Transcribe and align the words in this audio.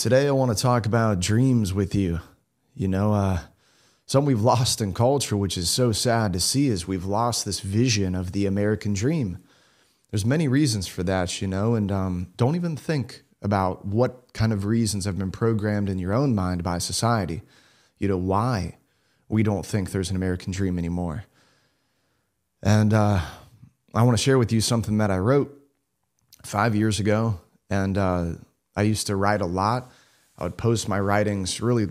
Today, 0.00 0.28
I 0.28 0.30
want 0.30 0.50
to 0.56 0.62
talk 0.62 0.86
about 0.86 1.20
dreams 1.20 1.74
with 1.74 1.94
you. 1.94 2.20
You 2.74 2.88
know, 2.88 3.12
uh, 3.12 3.40
something 4.06 4.28
we've 4.28 4.40
lost 4.40 4.80
in 4.80 4.94
culture, 4.94 5.36
which 5.36 5.58
is 5.58 5.68
so 5.68 5.92
sad 5.92 6.32
to 6.32 6.40
see, 6.40 6.68
is 6.68 6.88
we've 6.88 7.04
lost 7.04 7.44
this 7.44 7.60
vision 7.60 8.14
of 8.14 8.32
the 8.32 8.46
American 8.46 8.94
dream. 8.94 9.36
There's 10.10 10.24
many 10.24 10.48
reasons 10.48 10.86
for 10.86 11.02
that, 11.02 11.42
you 11.42 11.48
know, 11.48 11.74
and 11.74 11.92
um, 11.92 12.32
don't 12.38 12.56
even 12.56 12.76
think 12.76 13.24
about 13.42 13.84
what 13.84 14.32
kind 14.32 14.54
of 14.54 14.64
reasons 14.64 15.04
have 15.04 15.18
been 15.18 15.30
programmed 15.30 15.90
in 15.90 15.98
your 15.98 16.14
own 16.14 16.34
mind 16.34 16.62
by 16.62 16.78
society. 16.78 17.42
You 17.98 18.08
know, 18.08 18.16
why 18.16 18.78
we 19.28 19.42
don't 19.42 19.66
think 19.66 19.90
there's 19.90 20.08
an 20.08 20.16
American 20.16 20.50
dream 20.50 20.78
anymore. 20.78 21.24
And 22.62 22.94
uh, 22.94 23.20
I 23.92 24.02
want 24.02 24.16
to 24.16 24.24
share 24.24 24.38
with 24.38 24.50
you 24.50 24.62
something 24.62 24.96
that 24.96 25.10
I 25.10 25.18
wrote 25.18 25.54
five 26.42 26.74
years 26.74 27.00
ago. 27.00 27.38
And 27.68 27.98
uh, 27.98 28.30
I 28.76 28.82
used 28.82 29.06
to 29.08 29.16
write 29.16 29.40
a 29.40 29.46
lot. 29.46 29.90
I 30.38 30.44
would 30.44 30.56
post 30.56 30.88
my 30.88 30.98
writings, 30.98 31.60
really, 31.60 31.88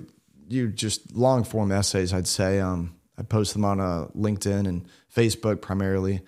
you 0.48 0.70
just 0.70 1.16
long 1.16 1.44
form 1.44 1.72
essays. 1.72 2.14
I'd 2.14 2.28
say 2.28 2.60
um, 2.60 2.96
I 3.18 3.24
post 3.24 3.54
them 3.54 3.64
on 3.64 3.80
uh, 3.80 4.08
LinkedIn 4.16 4.68
and 4.68 4.88
Facebook 5.14 5.62
primarily, 5.62 6.22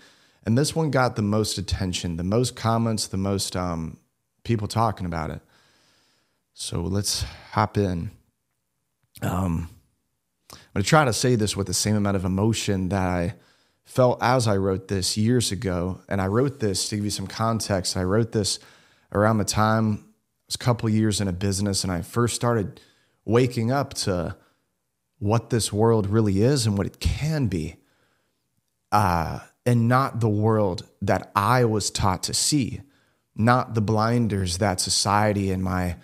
and 0.46 0.58
this 0.58 0.76
one 0.76 0.92
got 0.92 1.16
the 1.16 1.22
most 1.22 1.58
attention, 1.58 2.18
the 2.18 2.24
most 2.24 2.56
comments, 2.56 3.08
the 3.08 3.18
most 3.18 3.56
um, 3.56 3.98
people 4.44 4.68
talking 4.68 5.06
about 5.06 5.30
it. 5.30 5.42
So 6.54 6.82
let's 6.82 7.24
hop 7.52 7.78
in. 7.78 8.12
Um, 9.22 9.70
I'm 10.52 10.58
going 10.74 10.84
to 10.84 10.90
try 10.90 11.06
to 11.06 11.14
say 11.14 11.36
this 11.36 11.56
with 11.56 11.68
the 11.68 11.74
same 11.74 11.96
amount 11.96 12.18
of 12.18 12.26
emotion 12.26 12.90
that 12.90 13.08
I 13.08 13.36
felt 13.84 14.22
as 14.22 14.48
I 14.48 14.58
wrote 14.58 14.88
this 14.88 15.18
years 15.18 15.52
ago. 15.52 16.02
And 16.08 16.22
I 16.22 16.28
wrote 16.28 16.60
this 16.60 16.90
to 16.90 16.96
give 16.96 17.06
you 17.06 17.12
some 17.12 17.28
context. 17.28 17.98
I 17.98 18.04
wrote 18.04 18.32
this 18.32 18.60
around 19.12 19.38
the 19.38 19.46
time 19.46 20.06
was 20.52 20.56
a 20.56 20.58
couple 20.58 20.90
years 20.90 21.22
in 21.22 21.30
a 21.30 21.34
business 21.34 21.86
and 21.86 21.94
I 21.94 22.02
first 22.02 22.36
started 22.36 22.82
waking 23.24 23.72
up 23.72 23.94
to 23.94 24.36
what 25.18 25.50
this 25.50 25.72
world 25.72 26.08
really 26.08 26.42
is 26.42 26.66
and 26.66 26.78
what 26.78 26.88
it 26.88 27.00
can 27.00 27.48
be, 27.48 27.78
uh, 28.92 29.40
and 29.66 29.88
not 29.88 30.20
the 30.20 30.28
world 30.28 30.86
that 31.02 31.32
I 31.38 31.64
was 31.64 31.90
taught 31.90 32.24
to 32.24 32.34
see, 32.34 32.82
not 33.34 33.76
the 33.76 33.82
blinders 33.82 34.58
that 34.58 34.82
society 34.82 35.52
and 35.52 35.64
my, 35.64 35.96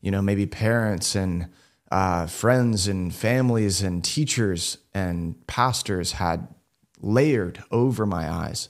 you 0.00 0.10
know, 0.10 0.20
maybe 0.20 0.46
parents 0.46 1.14
and 1.14 1.48
uh, 1.92 2.26
friends 2.26 2.88
and 2.88 3.14
families 3.14 3.82
and 3.82 4.02
teachers 4.02 4.78
and 4.92 5.46
pastors 5.46 6.12
had 6.12 6.48
layered 7.00 7.62
over 7.70 8.04
my 8.04 8.28
eyes, 8.28 8.68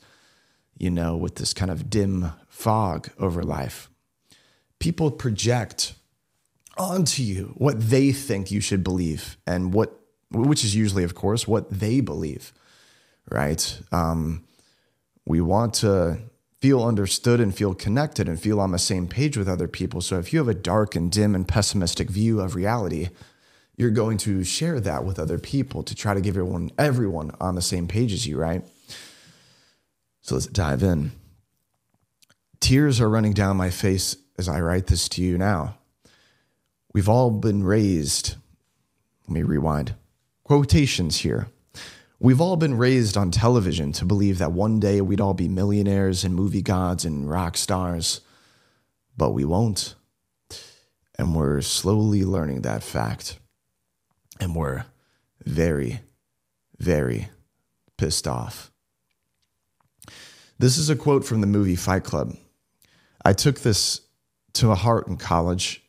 you 0.77 0.91
know, 0.91 1.17
with 1.17 1.37
this 1.37 1.55
kind 1.55 1.71
of 1.71 1.89
dim 1.89 2.33
fog 2.49 3.09
over 3.19 3.43
life 3.43 3.89
people 4.83 5.11
project 5.11 5.95
onto 6.77 7.23
you 7.23 7.55
what 7.57 7.81
they 7.81 8.13
think 8.13 8.51
you 8.51 8.61
should 8.61 8.83
believe 8.83 9.37
and 9.47 9.73
what 9.73 9.99
which 10.31 10.65
is 10.65 10.75
usually 10.75 11.05
of 11.05 11.15
course 11.15 11.47
what 11.47 11.71
they 11.71 12.01
believe 12.01 12.53
right? 13.31 13.81
Um, 13.93 14.45
we 15.25 15.41
want 15.41 15.75
to 15.75 16.19
feel 16.61 16.83
understood 16.83 17.39
and 17.41 17.55
feel 17.55 17.73
connected 17.73 18.29
and 18.29 18.41
feel 18.41 18.59
on 18.59 18.73
the 18.73 18.79
same 18.79 19.07
page 19.07 19.37
with 19.37 19.49
other 19.49 19.69
people. 19.69 20.01
So 20.01 20.19
if 20.19 20.33
you 20.33 20.41
have 20.41 20.49
a 20.49 20.55
dark 20.55 20.97
and 20.97 21.11
dim 21.11 21.37
and 21.37 21.47
pessimistic 21.47 22.11
view 22.11 22.41
of 22.41 22.57
reality 22.57 23.11
you're 23.77 23.91
going 23.91 24.19
to 24.19 24.45
share 24.45 24.81
that 24.81 25.05
with 25.05 25.19
other 25.19 25.39
people 25.39 25.83
to 25.83 25.95
try 25.95 26.13
to 26.15 26.21
give 26.21 26.37
everyone 26.37 26.71
everyone 26.79 27.31
on 27.41 27.55
the 27.55 27.63
same 27.63 27.89
page 27.89 28.13
as 28.13 28.27
you 28.27 28.39
right? 28.39 28.63
So 30.21 30.35
let's 30.35 30.47
dive 30.47 30.83
in 30.83 31.13
tears 32.73 33.03
are 33.03 33.11
running 33.11 33.35
down 33.35 33.55
my 33.55 33.69
face 33.69 34.17
as 34.39 34.49
I 34.49 34.59
write 34.59 34.87
this 34.87 35.07
to 35.11 35.21
you 35.23 35.37
now. 35.37 35.77
We've 36.95 37.07
all 37.07 37.31
been 37.31 37.63
raised, 37.63 38.37
let 39.29 39.35
me 39.35 39.43
rewind, 39.43 39.95
quotations 40.43 41.19
here. 41.19 41.49
We've 42.19 42.41
all 42.41 42.57
been 42.57 42.79
raised 42.79 43.15
on 43.15 43.31
television 43.31 43.93
to 43.93 44.07
believe 44.07 44.39
that 44.39 44.53
one 44.53 44.81
day 44.81 45.03
we'd 45.03 45.21
all 45.21 45.35
be 45.35 45.49
millionaires 45.49 46.25
and 46.25 46.35
movie 46.35 46.63
gods 46.63 47.05
and 47.05 47.29
rock 47.29 47.59
stars, 47.59 48.23
but 49.19 49.33
we 49.33 49.45
won't. 49.45 49.95
And 51.19 51.37
we're 51.37 51.61
slowly 51.61 52.25
learning 52.25 52.63
that 52.63 52.83
fact. 52.83 53.39
And 54.41 54.57
we're 54.57 54.87
very, 55.45 56.01
very 56.79 57.29
pissed 57.99 58.27
off. 58.27 58.73
This 60.59 60.79
is 60.79 60.89
a 60.89 60.97
quote 60.97 61.27
from 61.27 61.43
the 61.43 61.47
movie 61.47 61.77
Fight 61.77 62.05
Club. 62.05 62.35
I 63.25 63.33
took 63.33 63.61
this 63.61 64.01
to 64.55 64.71
a 64.71 64.75
heart 64.75 65.07
in 65.07 65.17
college. 65.17 65.83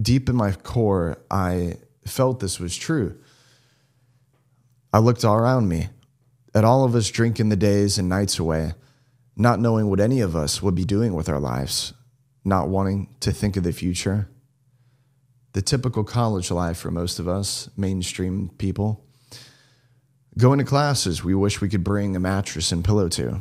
Deep 0.00 0.28
in 0.28 0.36
my 0.36 0.52
core, 0.52 1.18
I 1.30 1.76
felt 2.06 2.40
this 2.40 2.58
was 2.58 2.76
true. 2.76 3.18
I 4.92 4.98
looked 4.98 5.24
all 5.24 5.36
around 5.36 5.68
me 5.68 5.88
at 6.54 6.64
all 6.64 6.84
of 6.84 6.94
us 6.94 7.10
drinking 7.10 7.48
the 7.48 7.56
days 7.56 7.98
and 7.98 8.08
nights 8.08 8.38
away, 8.38 8.74
not 9.36 9.60
knowing 9.60 9.88
what 9.88 10.00
any 10.00 10.20
of 10.20 10.36
us 10.36 10.62
would 10.62 10.74
be 10.74 10.84
doing 10.84 11.14
with 11.14 11.28
our 11.28 11.40
lives, 11.40 11.92
not 12.44 12.68
wanting 12.68 13.14
to 13.20 13.32
think 13.32 13.56
of 13.56 13.64
the 13.64 13.72
future. 13.72 14.28
The 15.52 15.62
typical 15.62 16.04
college 16.04 16.50
life 16.50 16.78
for 16.78 16.90
most 16.90 17.18
of 17.18 17.28
us, 17.28 17.68
mainstream 17.76 18.50
people. 18.58 19.04
Going 20.36 20.58
to 20.58 20.64
classes 20.64 21.22
we 21.22 21.34
wish 21.34 21.60
we 21.60 21.68
could 21.68 21.84
bring 21.84 22.16
a 22.16 22.20
mattress 22.20 22.72
and 22.72 22.84
pillow 22.84 23.08
to. 23.10 23.40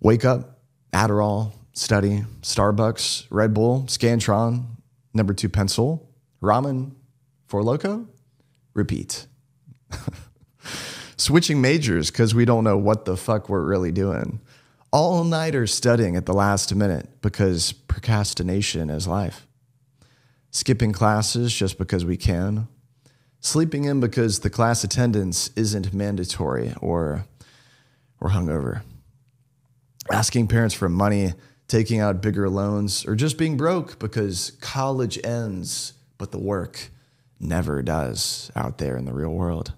Wake 0.00 0.24
up, 0.24 0.60
Adderall, 0.92 1.52
study, 1.72 2.24
Starbucks, 2.42 3.26
Red 3.30 3.54
Bull, 3.54 3.84
Scantron, 3.86 4.64
number 5.14 5.34
two 5.34 5.48
pencil, 5.48 6.08
ramen, 6.42 6.92
Four 7.46 7.62
Loko, 7.62 8.06
repeat. 8.74 9.26
Switching 11.16 11.60
majors 11.60 12.10
because 12.10 12.34
we 12.34 12.44
don't 12.44 12.64
know 12.64 12.78
what 12.78 13.04
the 13.04 13.16
fuck 13.16 13.48
we're 13.48 13.64
really 13.64 13.92
doing. 13.92 14.40
All 14.92 15.24
nighters 15.24 15.74
studying 15.74 16.16
at 16.16 16.26
the 16.26 16.32
last 16.32 16.74
minute 16.74 17.20
because 17.20 17.72
procrastination 17.72 18.88
is 18.88 19.06
life. 19.06 19.46
Skipping 20.50 20.92
classes 20.92 21.52
just 21.52 21.78
because 21.78 22.04
we 22.04 22.16
can. 22.16 22.68
Sleeping 23.40 23.84
in 23.84 24.00
because 24.00 24.40
the 24.40 24.50
class 24.50 24.84
attendance 24.84 25.50
isn't 25.56 25.92
mandatory 25.92 26.74
or, 26.80 27.24
or 28.20 28.30
hungover. 28.30 28.82
Asking 30.10 30.48
parents 30.48 30.74
for 30.74 30.88
money 30.88 31.34
taking 31.70 32.00
out 32.00 32.20
bigger 32.20 32.50
loans, 32.50 33.06
or 33.06 33.14
just 33.14 33.38
being 33.38 33.56
broke 33.56 33.98
because 34.00 34.50
college 34.60 35.18
ends, 35.22 35.92
but 36.18 36.32
the 36.32 36.38
work 36.38 36.90
never 37.38 37.80
does 37.80 38.50
out 38.56 38.78
there 38.78 38.96
in 38.96 39.04
the 39.04 39.12
real 39.12 39.30
world. 39.30 39.72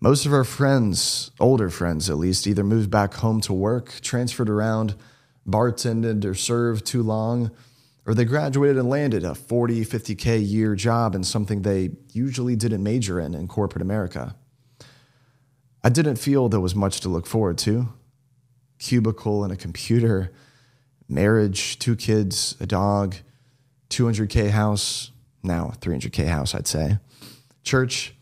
Most 0.00 0.24
of 0.24 0.32
our 0.32 0.44
friends, 0.44 1.32
older 1.40 1.68
friends 1.68 2.08
at 2.08 2.16
least, 2.16 2.46
either 2.46 2.62
moved 2.62 2.90
back 2.90 3.14
home 3.14 3.40
to 3.40 3.52
work, 3.52 4.00
transferred 4.02 4.48
around, 4.48 4.94
bartended, 5.48 6.24
or 6.24 6.34
served 6.34 6.86
too 6.86 7.02
long, 7.02 7.50
or 8.06 8.14
they 8.14 8.24
graduated 8.24 8.78
and 8.78 8.88
landed 8.88 9.24
a 9.24 9.34
40, 9.34 9.84
50K 9.84 10.48
year 10.48 10.76
job 10.76 11.16
in 11.16 11.24
something 11.24 11.62
they 11.62 11.90
usually 12.12 12.54
didn't 12.54 12.84
major 12.84 13.18
in 13.18 13.34
in 13.34 13.48
corporate 13.48 13.82
America. 13.82 14.36
I 15.82 15.88
didn't 15.88 16.16
feel 16.16 16.48
there 16.48 16.60
was 16.60 16.76
much 16.76 17.00
to 17.00 17.08
look 17.08 17.26
forward 17.26 17.58
to 17.58 17.92
cubicle 18.84 19.44
and 19.44 19.52
a 19.52 19.56
computer, 19.56 20.30
marriage, 21.08 21.78
two 21.78 21.96
kids, 21.96 22.54
a 22.60 22.66
dog, 22.66 23.16
200K 23.88 24.50
house, 24.50 25.10
now 25.42 25.72
300K 25.80 26.26
house, 26.26 26.54
I'd 26.54 26.66
say, 26.66 26.98
church, 27.62 28.14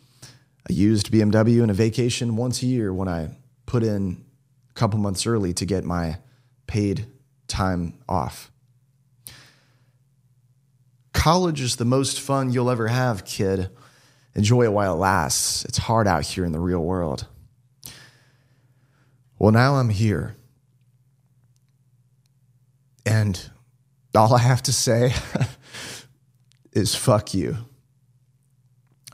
a 0.68 0.72
used 0.72 1.10
BMW, 1.10 1.62
and 1.62 1.70
a 1.70 1.74
vacation 1.74 2.36
once 2.36 2.62
a 2.62 2.66
year 2.66 2.94
when 2.94 3.08
I 3.08 3.30
put 3.66 3.82
in 3.82 4.24
a 4.70 4.74
couple 4.74 5.00
months 5.00 5.26
early 5.26 5.52
to 5.54 5.66
get 5.66 5.82
my 5.84 6.18
paid 6.68 7.06
time 7.48 7.94
off. 8.08 8.52
College 11.12 11.60
is 11.60 11.76
the 11.76 11.84
most 11.84 12.20
fun 12.20 12.53
you'll 12.53 12.70
ever 12.70 12.86
have, 12.86 13.24
kid. 13.24 13.68
Enjoy 14.34 14.62
it 14.62 14.72
while 14.72 14.94
it 14.94 14.98
lasts. 14.98 15.65
It's 15.65 15.78
hard 15.78 16.06
out 16.06 16.24
here 16.24 16.44
in 16.44 16.53
the 16.53 16.60
real 16.60 16.80
world. 16.80 17.26
Well, 19.38 19.50
now 19.50 19.74
I'm 19.74 19.88
here. 19.88 20.36
And 23.04 23.51
all 24.15 24.34
I 24.34 24.39
have 24.39 24.63
to 24.65 24.72
say 24.72 25.15
is 26.72 26.95
fuck 26.95 27.34
you. 27.34 27.57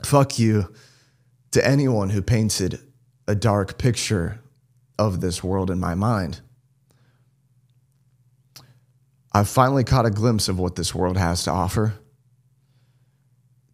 Fuck 0.03 0.39
you 0.39 0.73
to 1.51 1.65
anyone 1.65 2.09
who 2.09 2.21
painted 2.21 2.79
a 3.27 3.35
dark 3.35 3.77
picture 3.77 4.39
of 4.97 5.21
this 5.21 5.43
world 5.43 5.69
in 5.69 5.79
my 5.79 5.95
mind. 5.95 6.41
I've 9.31 9.49
finally 9.49 9.83
caught 9.83 10.05
a 10.05 10.11
glimpse 10.11 10.49
of 10.49 10.59
what 10.59 10.75
this 10.75 10.95
world 10.95 11.17
has 11.17 11.43
to 11.43 11.51
offer. 11.51 11.93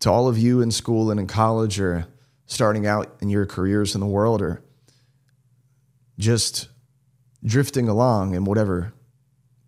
To 0.02 0.12
all 0.12 0.28
of 0.28 0.38
you 0.38 0.62
in 0.62 0.72
school 0.72 1.10
and 1.10 1.20
in 1.20 1.28
college, 1.28 1.80
or 1.80 2.08
starting 2.46 2.86
out 2.86 3.16
in 3.22 3.30
your 3.30 3.46
careers 3.46 3.96
in 3.96 4.02
the 4.02 4.08
world, 4.08 4.42
or 4.42 4.62
just 6.20 6.68
drifting 7.44 7.88
along 7.88 8.36
in 8.36 8.44
whatever 8.44 8.94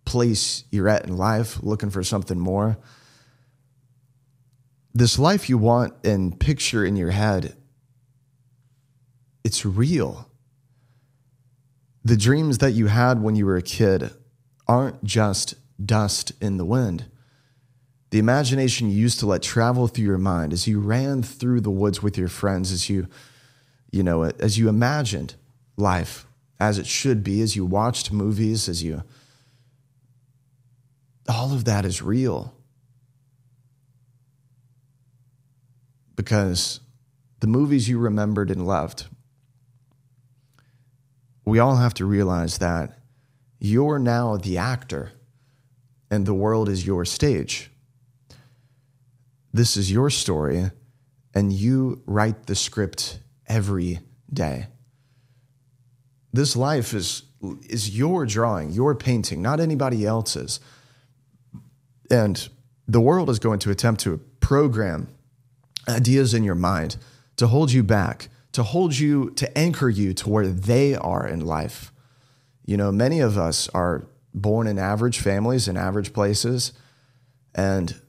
place 0.08 0.64
you're 0.70 0.88
at 0.88 1.04
in 1.04 1.18
life, 1.18 1.62
looking 1.62 1.90
for 1.90 2.02
something 2.02 2.38
more. 2.38 2.78
This 4.94 5.18
life 5.18 5.50
you 5.50 5.58
want 5.58 5.92
and 6.02 6.40
picture 6.40 6.82
in 6.82 6.96
your 6.96 7.10
head, 7.10 7.54
it's 9.44 9.66
real. 9.66 10.30
The 12.04 12.16
dreams 12.16 12.56
that 12.58 12.72
you 12.72 12.86
had 12.86 13.22
when 13.22 13.36
you 13.36 13.44
were 13.44 13.58
a 13.58 13.62
kid 13.62 14.10
aren't 14.66 15.04
just 15.04 15.54
dust 15.84 16.32
in 16.40 16.56
the 16.56 16.64
wind. 16.64 17.04
The 18.08 18.18
imagination 18.18 18.88
you 18.88 18.96
used 18.96 19.20
to 19.20 19.26
let 19.26 19.42
travel 19.42 19.88
through 19.88 20.06
your 20.06 20.16
mind 20.16 20.54
as 20.54 20.66
you 20.66 20.80
ran 20.80 21.22
through 21.22 21.60
the 21.60 21.70
woods 21.70 22.02
with 22.02 22.16
your 22.16 22.28
friends, 22.28 22.72
as 22.72 22.88
you, 22.88 23.08
you 23.92 24.02
know, 24.02 24.22
as 24.22 24.56
you 24.56 24.70
imagined 24.70 25.34
life 25.76 26.26
as 26.58 26.78
it 26.78 26.86
should 26.86 27.22
be, 27.22 27.42
as 27.42 27.54
you 27.54 27.66
watched 27.66 28.10
movies, 28.10 28.70
as 28.70 28.82
you, 28.82 29.02
all 31.28 31.52
of 31.52 31.64
that 31.64 31.84
is 31.84 32.02
real. 32.02 32.54
Because 36.16 36.80
the 37.40 37.46
movies 37.46 37.88
you 37.88 37.98
remembered 37.98 38.50
and 38.50 38.66
loved, 38.66 39.06
we 41.44 41.58
all 41.58 41.76
have 41.76 41.94
to 41.94 42.04
realize 42.04 42.58
that 42.58 42.98
you're 43.58 43.98
now 43.98 44.36
the 44.36 44.58
actor 44.58 45.12
and 46.10 46.26
the 46.26 46.34
world 46.34 46.68
is 46.68 46.86
your 46.86 47.04
stage. 47.04 47.70
This 49.52 49.76
is 49.76 49.90
your 49.90 50.10
story, 50.10 50.70
and 51.34 51.52
you 51.52 52.02
write 52.06 52.46
the 52.46 52.54
script 52.54 53.18
every 53.46 54.00
day. 54.32 54.66
This 56.32 56.54
life 56.54 56.92
is, 56.94 57.22
is 57.68 57.96
your 57.96 58.26
drawing, 58.26 58.70
your 58.70 58.94
painting, 58.94 59.40
not 59.40 59.60
anybody 59.60 60.04
else's. 60.06 60.60
And 62.10 62.48
the 62.86 63.00
world 63.00 63.28
is 63.30 63.38
going 63.38 63.58
to 63.60 63.70
attempt 63.70 64.00
to 64.02 64.18
program 64.40 65.08
ideas 65.88 66.34
in 66.34 66.44
your 66.44 66.54
mind 66.54 66.96
to 67.36 67.46
hold 67.46 67.70
you 67.72 67.82
back, 67.82 68.28
to 68.52 68.62
hold 68.62 68.96
you, 68.98 69.30
to 69.30 69.58
anchor 69.58 69.88
you 69.88 70.12
to 70.14 70.28
where 70.28 70.46
they 70.46 70.94
are 70.94 71.26
in 71.26 71.40
life. 71.40 71.92
You 72.64 72.76
know, 72.76 72.90
many 72.92 73.20
of 73.20 73.38
us 73.38 73.68
are 73.70 74.06
born 74.34 74.66
in 74.66 74.78
average 74.78 75.18
families 75.18 75.68
in 75.68 75.76
average 75.76 76.12
places, 76.12 76.72
and 77.54 78.00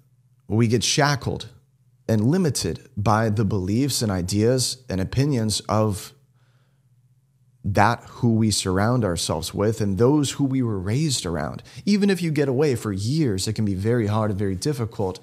we 0.47 0.67
get 0.67 0.83
shackled 0.83 1.49
and 2.07 2.25
limited 2.25 2.89
by 2.97 3.29
the 3.29 3.45
beliefs 3.45 4.01
and 4.01 4.11
ideas 4.11 4.83
and 4.89 4.99
opinions 4.99 5.59
of 5.61 6.13
that 7.63 8.03
who 8.05 8.35
we 8.35 8.51
surround 8.51 9.03
ourselves 9.03 9.53
with 9.53 9.81
and 9.81 9.97
those 9.97 10.31
who 10.31 10.45
we 10.45 10.61
were 10.61 10.79
raised 10.79 11.25
around. 11.25 11.61
Even 11.85 12.09
if 12.09 12.21
you 12.21 12.31
get 12.31 12.47
away 12.47 12.75
for 12.75 12.91
years, 12.93 13.47
it 13.47 13.53
can 13.53 13.65
be 13.65 13.75
very 13.75 14.07
hard 14.07 14.31
and 14.31 14.39
very 14.39 14.55
difficult 14.55 15.19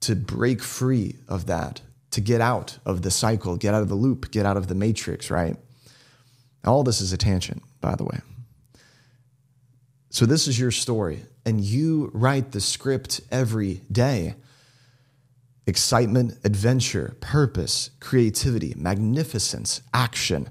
to 0.00 0.16
break 0.16 0.62
free 0.62 1.16
of 1.28 1.46
that, 1.46 1.82
to 2.10 2.20
get 2.20 2.40
out 2.40 2.78
of 2.86 3.02
the 3.02 3.10
cycle, 3.10 3.56
get 3.56 3.74
out 3.74 3.82
of 3.82 3.88
the 3.88 3.94
loop, 3.94 4.30
get 4.30 4.46
out 4.46 4.56
of 4.56 4.68
the 4.68 4.74
matrix, 4.74 5.30
right? 5.30 5.56
All 6.64 6.82
this 6.82 7.02
is 7.02 7.12
a 7.12 7.18
tangent, 7.18 7.62
by 7.80 7.94
the 7.94 8.04
way. 8.04 8.20
So, 10.08 10.26
this 10.26 10.48
is 10.48 10.58
your 10.58 10.72
story, 10.72 11.24
and 11.46 11.60
you 11.60 12.10
write 12.12 12.50
the 12.50 12.60
script 12.60 13.20
every 13.30 13.82
day. 13.92 14.34
Excitement, 15.66 16.38
adventure, 16.42 17.16
purpose, 17.20 17.90
creativity, 18.00 18.74
magnificence, 18.76 19.82
action 19.94 20.48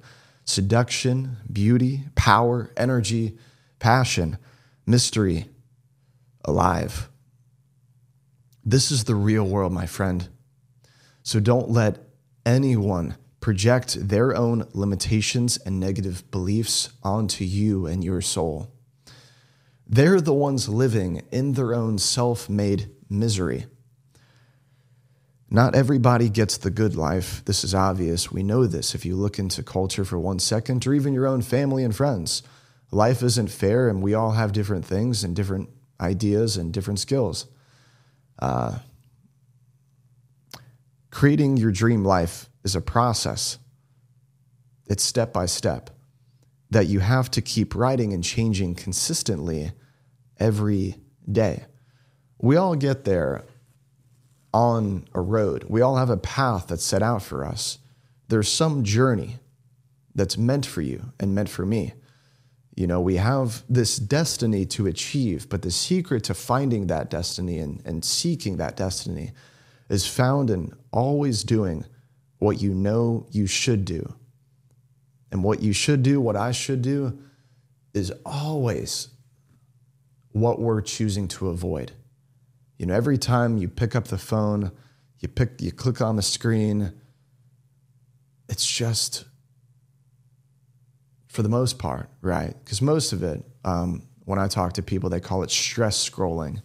seduction, 0.50 1.38
beauty, 1.52 2.06
power, 2.16 2.72
energy, 2.76 3.38
passion, 3.78 4.38
mystery, 4.86 5.48
alive. 6.44 7.08
This 8.66 8.92
is 8.92 9.04
the 9.04 9.16
real 9.16 9.46
world, 9.46 9.72
my 9.72 9.86
friend. 9.86 10.28
So 11.22 11.40
don't 11.40 11.70
let 11.70 12.00
anyone 12.46 13.16
project 13.40 14.10
their 14.10 14.36
own 14.36 14.68
limitations 14.74 15.58
and 15.58 15.80
negative 15.80 16.30
beliefs 16.32 16.90
onto 17.04 17.46
you 17.46 17.86
and 17.86 18.04
your 18.04 18.22
soul. 18.22 18.74
They're 19.88 20.20
the 20.20 20.34
ones 20.34 20.68
living 20.68 21.22
in 21.32 21.54
their 21.54 21.76
own 21.76 22.00
self 22.00 22.50
made 22.50 22.90
misery. 23.08 23.68
Not 25.52 25.76
everybody 25.76 26.30
gets 26.30 26.58
the 26.58 26.70
good 26.70 26.96
life. 26.96 27.44
This 27.46 27.64
is 27.64 27.74
obvious. 27.74 28.32
We 28.32 28.44
know 28.44 28.68
this 28.68 28.94
if 28.94 29.04
you 29.04 29.16
look 29.16 29.40
into 29.40 29.64
culture 29.64 30.06
for 30.06 30.20
one 30.20 30.40
second, 30.40 30.86
or 30.86 30.94
even 30.94 31.14
your 31.14 31.28
own 31.28 31.42
family 31.42 31.84
and 31.84 31.96
friends. 31.96 32.44
Life 32.92 33.24
isn't 33.24 33.50
fair, 33.50 33.90
and 33.90 34.02
we 34.02 34.14
all 34.14 34.32
have 34.32 34.52
different 34.52 34.86
things 34.86 35.24
and 35.24 35.36
different 35.36 35.70
ideas 36.00 36.56
and 36.56 36.72
different 36.72 37.00
skills. 37.00 37.48
Uh, 38.38 38.80
creating 41.10 41.58
your 41.58 41.72
dream 41.72 42.06
life 42.06 42.50
is 42.64 42.76
a 42.76 42.82
process, 42.82 43.58
it's 44.88 45.04
step 45.04 45.34
by 45.34 45.46
step 45.46 45.90
that 46.72 46.88
you 46.88 47.00
have 47.00 47.32
to 47.32 47.42
keep 47.42 47.74
writing 47.74 48.14
and 48.14 48.24
changing 48.24 48.76
consistently 48.76 49.72
every 50.40 50.96
day. 51.30 51.66
We 52.40 52.56
all 52.56 52.76
get 52.76 53.06
there 53.06 53.46
on 54.54 55.06
a 55.14 55.22
road. 55.22 55.66
We 55.68 55.82
all 55.82 55.98
have 55.98 56.10
a 56.10 56.18
path 56.18 56.68
that's 56.68 56.84
set 56.84 57.04
out 57.04 57.22
for 57.22 57.46
us. 57.46 57.80
There's 58.28 58.50
some 58.50 58.84
journey 58.84 59.38
that's 60.16 60.38
meant 60.38 60.66
for 60.66 60.82
you 60.82 61.14
and 61.20 61.36
meant 61.36 61.50
for 61.50 61.66
me. 61.66 61.94
You 62.76 62.88
know, 62.88 63.02
we 63.02 63.18
have 63.18 63.64
this 63.70 63.98
destiny 63.98 64.66
to 64.68 64.88
achieve, 64.88 65.50
but 65.50 65.62
the 65.62 65.72
secret 65.72 66.24
to 66.26 66.34
finding 66.34 66.88
that 66.88 67.10
destiny 67.10 67.60
and, 67.60 67.82
and 67.86 68.04
seeking 68.06 68.58
that 68.58 68.78
destiny 68.78 69.32
is 69.90 70.08
found 70.08 70.50
in 70.50 70.74
always 70.92 71.44
doing 71.44 71.86
what 72.38 72.62
you 72.62 72.74
know 72.74 73.26
you 73.32 73.48
should 73.48 73.86
do. 73.86 74.16
And 75.32 75.44
what 75.44 75.62
you 75.62 75.74
should 75.74 76.04
do, 76.04 76.22
what 76.22 76.36
I 76.36 76.52
should 76.52 76.82
do, 76.82 77.20
is 77.94 78.12
always 78.26 79.10
what 80.32 80.60
we're 80.60 80.82
choosing 80.82 81.28
to 81.28 81.50
avoid. 81.50 81.92
You 82.80 82.86
know, 82.86 82.96
every 82.96 83.18
time 83.18 83.58
you 83.58 83.68
pick 83.68 83.94
up 83.94 84.08
the 84.08 84.18
phone, 84.18 84.72
you 85.20 85.28
pick 85.28 85.62
you 85.62 85.72
click 85.72 86.00
on 86.00 86.16
the 86.16 86.22
screen, 86.22 86.94
it's 88.48 88.66
just 88.66 89.26
for 91.28 91.44
the 91.44 91.50
most 91.50 91.78
part, 91.78 92.10
right? 92.22 92.56
Because 92.64 92.82
most 92.82 93.12
of 93.12 93.22
it, 93.22 93.44
um, 93.66 94.04
when 94.24 94.40
I 94.40 94.48
talk 94.48 94.74
to 94.74 94.82
people, 94.82 95.10
they 95.10 95.20
call 95.20 95.44
it 95.44 95.52
stress 95.52 96.10
scrolling, 96.10 96.62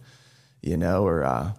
you 0.61 0.77
know, 0.77 1.05
or 1.05 1.25
uh, 1.25 1.51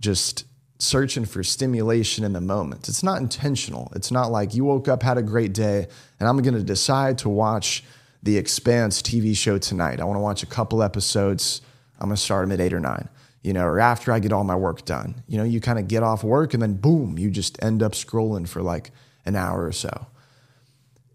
just 0.00 0.44
searching 0.80 1.24
for 1.24 1.44
stimulation 1.44 2.24
in 2.24 2.32
the 2.32 2.40
moment. 2.40 2.88
It's 2.88 3.04
not 3.04 3.20
intentional. 3.20 3.92
It's 3.94 4.10
not 4.10 4.32
like 4.32 4.54
you 4.54 4.64
woke 4.64 4.88
up, 4.88 5.04
had 5.04 5.18
a 5.18 5.22
great 5.22 5.52
day, 5.52 5.86
and 6.18 6.28
I'm 6.28 6.38
going 6.38 6.54
to 6.54 6.64
decide 6.64 7.18
to 7.18 7.28
watch 7.28 7.84
the 8.24 8.36
Expanse 8.36 9.02
TV 9.02 9.36
show 9.36 9.56
tonight. 9.56 10.00
I 10.00 10.04
want 10.04 10.16
to 10.16 10.22
watch 10.22 10.42
a 10.42 10.46
couple 10.46 10.82
episodes. 10.82 11.62
I'm 12.00 12.08
going 12.08 12.16
to 12.16 12.20
start 12.20 12.48
them 12.48 12.52
at 12.52 12.60
eight 12.60 12.72
or 12.72 12.80
nine 12.80 13.08
you 13.42 13.52
know, 13.52 13.64
or 13.64 13.80
after 13.80 14.12
I 14.12 14.18
get 14.18 14.32
all 14.32 14.44
my 14.44 14.54
work 14.54 14.84
done. 14.84 15.22
You 15.26 15.38
know, 15.38 15.44
you 15.44 15.60
kind 15.60 15.78
of 15.78 15.88
get 15.88 16.02
off 16.02 16.22
work 16.22 16.52
and 16.52 16.62
then 16.62 16.74
boom, 16.74 17.18
you 17.18 17.30
just 17.30 17.62
end 17.62 17.82
up 17.82 17.92
scrolling 17.92 18.48
for 18.48 18.62
like 18.62 18.90
an 19.24 19.36
hour 19.36 19.64
or 19.64 19.72
so. 19.72 20.06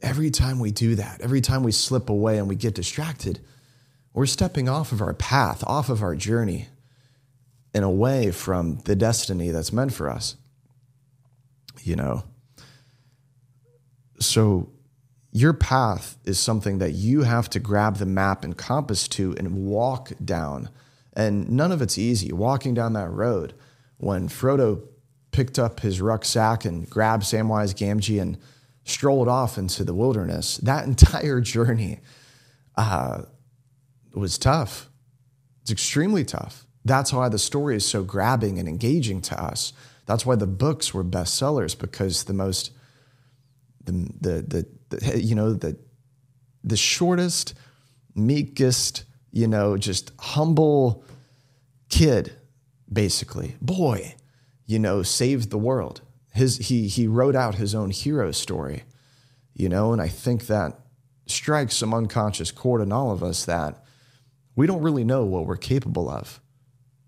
Every 0.02 0.32
time 0.32 0.60
we 0.60 0.72
do 0.72 0.96
that, 0.96 1.22
every 1.22 1.42
time 1.42 1.64
we 1.64 1.72
slip 1.72 2.10
away 2.10 2.38
and 2.38 2.48
we 2.48 2.56
get 2.56 2.76
distracted, 2.76 3.40
we're 4.14 4.26
stepping 4.26 4.70
off 4.70 4.92
of 4.92 5.02
our 5.02 5.14
path, 5.14 5.64
off 5.68 5.90
of 5.90 6.02
our 6.02 6.16
journey, 6.16 6.68
and 7.74 7.84
away 7.84 8.32
from 8.32 8.78
the 8.86 8.96
destiny 8.96 9.50
that's 9.50 9.74
meant 9.74 9.94
for 9.94 10.10
us. 10.10 10.36
You 11.84 11.96
know? 11.96 12.24
So, 14.20 14.72
your 15.32 15.52
path 15.52 16.18
is 16.24 16.40
something 16.40 16.78
that 16.78 16.94
you 16.94 17.24
have 17.24 17.50
to 17.50 17.60
grab 17.60 17.98
the 17.98 18.06
map 18.06 18.46
and 18.46 18.56
compass 18.56 19.10
to 19.10 19.36
and 19.38 19.66
walk 19.66 20.14
down 20.24 20.70
and 21.16 21.50
none 21.50 21.72
of 21.72 21.82
it's 21.82 21.98
easy. 21.98 22.32
Walking 22.32 22.74
down 22.74 22.94
that 22.94 23.10
road, 23.10 23.54
when 23.98 24.28
Frodo 24.28 24.82
picked 25.32 25.58
up 25.60 25.80
his 25.82 26.02
rucksack 26.02 26.66
and 26.66 26.90
grabbed 26.90 27.24
Samwise 27.24 27.74
Gamgee 27.74 28.22
and 28.22 28.38
strolled 28.84 29.28
off 29.28 29.58
into 29.58 29.84
the 29.84 29.94
wilderness, 29.94 30.58
that 30.58 30.86
entire 30.88 31.42
journey 31.42 32.00
uh, 32.76 33.24
was 34.14 34.38
tough. 34.38 34.90
It's 35.62 35.72
extremely 35.72 36.24
tough. 36.24 36.66
That's 36.84 37.12
why 37.12 37.30
the 37.30 37.40
story 37.40 37.76
is 37.76 37.86
so 37.86 38.04
grabbing 38.04 38.60
and 38.60 38.70
engaging 38.70 39.22
to 39.24 39.42
us. 39.42 39.74
That's 40.06 40.26
why 40.26 40.36
the 40.36 40.46
books 40.46 40.94
were 40.94 41.04
bestsellers 41.04 41.78
because 41.78 42.26
the 42.26 42.34
most, 42.34 42.72
the, 43.84 43.92
the, 44.22 44.66
the, 44.90 44.98
the 44.98 45.20
you 45.20 45.34
know, 45.34 45.54
the, 45.54 45.78
the 46.64 46.78
shortest, 46.78 47.56
meekest, 48.14 49.04
you 49.36 49.48
know, 49.48 49.78
just 49.78 50.14
humble 50.18 51.04
kid, 51.90 52.32
basically, 52.92 53.58
boy, 53.62 54.16
you 54.66 54.80
know, 54.80 55.04
saved 55.04 55.50
the 55.50 55.58
world. 55.58 56.00
His, 56.34 56.58
he, 56.70 56.88
he 56.88 57.06
wrote 57.06 57.36
out 57.36 57.56
his 57.56 57.76
own 57.76 57.92
hero 57.92 58.32
story, 58.32 58.84
you 59.54 59.68
know, 59.68 59.92
and 59.92 60.02
I 60.02 60.08
think 60.08 60.48
that 60.48 60.80
strikes 61.28 61.76
some 61.76 61.94
unconscious 61.94 62.50
chord 62.50 62.82
in 62.82 62.94
all 62.94 63.12
of 63.12 63.22
us 63.22 63.44
that 63.44 63.84
We 64.56 64.68
don't 64.68 64.82
really 64.82 65.04
know 65.04 65.26
what 65.26 65.46
we're 65.46 65.58
capable 65.58 66.10
of. 66.10 66.42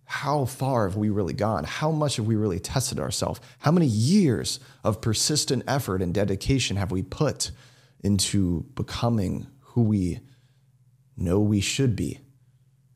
How 0.05 0.45
far 0.45 0.87
have 0.87 0.97
we 0.97 1.09
really 1.09 1.33
gone? 1.33 1.63
How 1.63 1.91
much 1.91 2.17
have 2.17 2.25
we 2.25 2.35
really 2.35 2.59
tested 2.59 2.99
ourselves? 2.99 3.39
How 3.59 3.71
many 3.71 3.87
years 3.87 4.59
of 4.83 5.01
persistent 5.01 5.63
effort 5.67 6.01
and 6.01 6.13
dedication 6.13 6.77
have 6.77 6.91
we 6.91 7.03
put 7.03 7.51
into 8.01 8.65
becoming 8.75 9.47
who 9.59 9.83
we 9.83 10.19
know 11.17 11.39
we 11.39 11.59
should 11.59 11.95
be, 11.95 12.19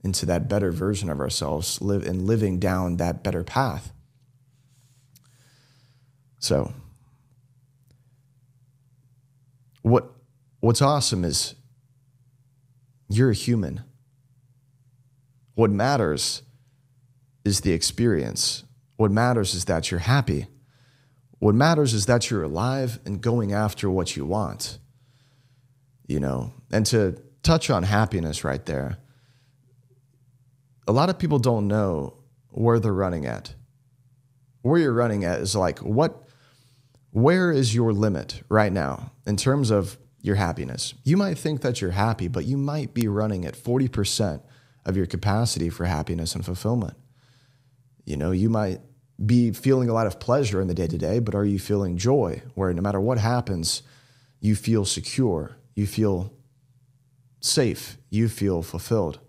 into 0.03 0.25
that 0.27 0.47
better 0.47 0.71
version 0.71 1.09
of 1.09 1.19
ourselves, 1.19 1.81
live 1.81 2.05
and 2.05 2.25
living 2.25 2.59
down 2.59 2.97
that 2.97 3.23
better 3.23 3.43
path? 3.43 3.91
So, 6.39 6.73
what 9.81 10.11
what's 10.59 10.81
awesome 10.81 11.23
is 11.23 11.55
you're 13.09 13.31
a 13.31 13.35
human. 13.35 13.83
What 15.53 15.69
matters 15.69 16.43
is 17.43 17.61
the 17.61 17.73
experience. 17.73 18.63
What 18.97 19.11
matters 19.11 19.53
is 19.53 19.65
that 19.65 19.91
you're 19.91 19.99
happy. 19.99 20.47
What 21.39 21.55
matters 21.55 21.93
is 21.93 22.05
that 22.05 22.29
you're 22.29 22.43
alive 22.43 22.99
and 23.05 23.21
going 23.21 23.51
after 23.51 23.89
what 23.89 24.15
you 24.15 24.25
want. 24.25 24.77
You 26.07 26.19
know, 26.19 26.53
and 26.71 26.85
to 26.87 27.21
touch 27.43 27.69
on 27.69 27.83
happiness 27.83 28.43
right 28.43 28.65
there, 28.65 28.97
a 30.87 30.91
lot 30.91 31.09
of 31.09 31.17
people 31.19 31.39
don't 31.39 31.67
know 31.67 32.17
where 32.49 32.79
they're 32.79 32.93
running 32.93 33.25
at. 33.25 33.53
Where 34.61 34.79
you're 34.79 34.93
running 34.93 35.23
at 35.23 35.39
is 35.39 35.55
like, 35.55 35.79
what, 35.79 36.27
where 37.11 37.51
is 37.51 37.73
your 37.73 37.93
limit 37.93 38.43
right 38.49 38.71
now 38.71 39.11
in 39.25 39.37
terms 39.37 39.71
of 39.71 39.97
your 40.21 40.35
happiness? 40.35 40.93
You 41.03 41.17
might 41.17 41.37
think 41.37 41.61
that 41.61 41.81
you're 41.81 41.91
happy, 41.91 42.27
but 42.27 42.45
you 42.45 42.57
might 42.57 42.93
be 42.93 43.07
running 43.07 43.45
at 43.45 43.55
40% 43.55 44.41
of 44.85 44.97
your 44.97 45.05
capacity 45.05 45.69
for 45.69 45.85
happiness 45.85 46.35
and 46.35 46.45
fulfillment. 46.45 46.95
You 48.05 48.17
know, 48.17 48.31
you 48.31 48.49
might 48.49 48.81
be 49.23 49.51
feeling 49.51 49.89
a 49.89 49.93
lot 49.93 50.07
of 50.07 50.19
pleasure 50.19 50.61
in 50.61 50.67
the 50.67 50.73
day 50.73 50.87
to 50.87 50.97
day, 50.97 51.19
but 51.19 51.35
are 51.35 51.45
you 51.45 51.59
feeling 51.59 51.97
joy 51.97 52.41
where 52.55 52.73
no 52.73 52.81
matter 52.81 52.99
what 52.99 53.17
happens, 53.17 53.83
you 54.39 54.55
feel 54.55 54.85
secure, 54.85 55.55
you 55.75 55.85
feel 55.85 56.33
safe, 57.41 57.97
you 58.09 58.29
feel 58.29 58.61
fulfilled? 58.61 59.19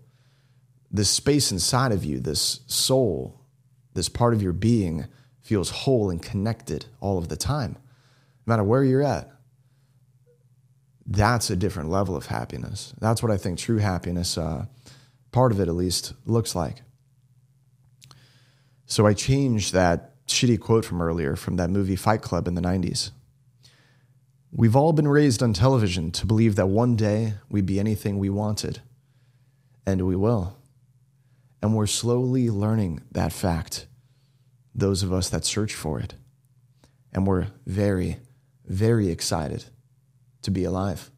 This 0.89 1.09
space 1.09 1.51
inside 1.51 1.91
of 1.91 2.05
you, 2.05 2.19
this 2.19 2.61
soul, 2.67 3.41
this 3.93 4.07
part 4.07 4.33
of 4.33 4.41
your 4.41 4.53
being 4.53 5.07
feels 5.41 5.69
whole 5.69 6.09
and 6.09 6.21
connected 6.21 6.85
all 7.01 7.17
of 7.17 7.27
the 7.27 7.35
time, 7.35 7.73
no 8.45 8.53
matter 8.53 8.63
where 8.63 8.83
you're 8.83 9.03
at. 9.03 9.29
That's 11.05 11.49
a 11.49 11.55
different 11.55 11.89
level 11.89 12.15
of 12.15 12.27
happiness. 12.27 12.93
That's 12.99 13.21
what 13.21 13.31
I 13.31 13.37
think 13.37 13.59
true 13.59 13.79
happiness, 13.79 14.37
uh, 14.37 14.67
part 15.31 15.51
of 15.51 15.59
it 15.59 15.67
at 15.67 15.75
least, 15.75 16.13
looks 16.25 16.55
like. 16.55 16.83
So 18.85 19.05
I 19.05 19.13
changed 19.13 19.73
that 19.73 20.13
shitty 20.27 20.59
quote 20.59 20.85
from 20.85 21.01
earlier 21.01 21.35
from 21.35 21.57
that 21.57 21.69
movie 21.69 21.95
Fight 21.95 22.21
Club 22.21 22.47
in 22.47 22.53
the 22.53 22.61
90s. 22.61 23.11
We've 24.55 24.75
all 24.75 24.93
been 24.93 25.07
raised 25.07 25.41
on 25.41 25.53
television 25.53 26.11
to 26.11 26.25
believe 26.25 26.55
that 26.55 26.67
one 26.67 26.95
day 26.95 27.33
we'd 27.49 27.65
be 27.65 27.79
anything 27.79 28.19
we 28.19 28.29
wanted. 28.29 28.81
And 29.85 30.05
we 30.05 30.15
will. 30.15 30.57
And 31.61 31.75
we're 31.75 31.87
slowly 31.87 32.49
learning 32.49 33.01
that 33.11 33.33
fact, 33.33 33.87
those 34.75 35.01
of 35.01 35.11
us 35.11 35.29
that 35.29 35.43
search 35.43 35.73
for 35.73 35.99
it. 35.99 36.13
And 37.11 37.25
we're 37.25 37.47
very, 37.65 38.19
very 38.65 39.09
excited 39.09 39.65
to 40.43 40.51
be 40.51 40.63
alive. 40.63 41.09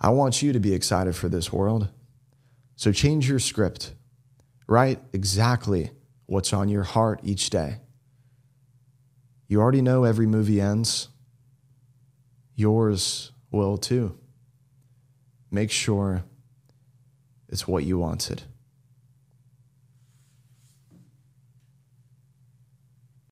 I 0.00 0.10
want 0.10 0.42
you 0.42 0.52
to 0.52 0.60
be 0.60 0.74
excited 0.74 1.16
for 1.16 1.28
this 1.28 1.52
world. 1.52 1.88
So 2.76 2.92
change 2.92 3.28
your 3.28 3.38
script 3.38 3.92
Write 4.66 5.00
exactly 5.12 5.90
what's 6.26 6.52
on 6.52 6.68
your 6.68 6.82
heart 6.82 7.20
each 7.22 7.50
day. 7.50 7.78
You 9.48 9.60
already 9.60 9.82
know 9.82 10.04
every 10.04 10.26
movie 10.26 10.60
ends. 10.60 11.08
Yours 12.54 13.32
will 13.50 13.76
too. 13.76 14.18
Make 15.50 15.70
sure 15.70 16.24
it's 17.48 17.68
what 17.68 17.84
you 17.84 17.98
wanted. 17.98 18.42